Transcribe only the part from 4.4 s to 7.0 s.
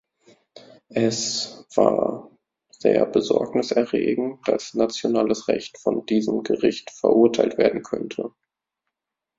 dass nationales Recht von diesem Gericht